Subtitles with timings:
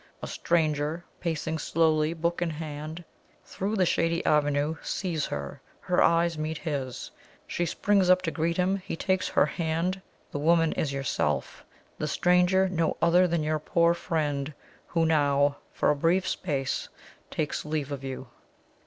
[0.23, 3.03] A stranger, pacing slowly, book in hand,
[3.45, 7.11] through the shady avenue, sees her her eyes meet his.
[7.45, 10.01] She springs up to greet him; he takes her hand.
[10.31, 11.63] The woman is yourself;
[11.99, 14.51] the stranger no other than your poor friend,
[14.87, 16.89] who now, for a brief space,
[17.29, 18.27] takes leave of you!"